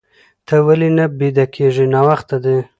[0.47, 2.57] ته ولې نه بيده کيږې؟ ناوخته دي.